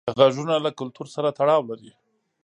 غږونه 0.19 0.55
له 0.65 0.71
کلتور 0.79 1.07
سره 1.15 1.35
تړاو 1.37 1.61
لري. 1.69 1.91